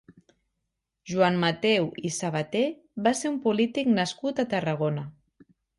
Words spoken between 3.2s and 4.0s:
ser un polític